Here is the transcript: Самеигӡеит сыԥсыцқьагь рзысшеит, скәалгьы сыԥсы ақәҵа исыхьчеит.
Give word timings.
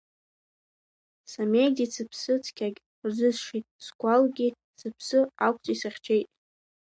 Самеигӡеит 1.31 1.91
сыԥсыцқьагь 1.95 2.79
рзысшеит, 3.07 3.65
скәалгьы 3.85 4.47
сыԥсы 4.79 5.19
ақәҵа 5.45 5.71
исыхьчеит. 5.73 6.27